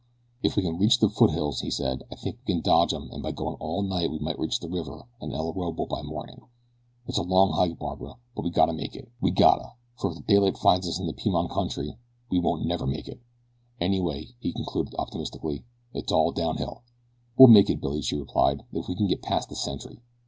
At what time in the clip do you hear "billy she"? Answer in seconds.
17.79-18.15